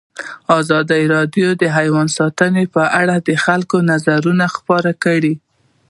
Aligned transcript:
ازادي 0.59 1.03
راډیو 1.15 1.47
د 1.61 1.63
حیوان 1.77 2.07
ساتنه 2.17 2.61
په 2.75 2.83
اړه 3.01 3.15
د 3.27 3.29
خلکو 3.45 3.77
نظرونه 3.91 4.45
خپاره 4.55 4.91
کړي. 5.03 5.33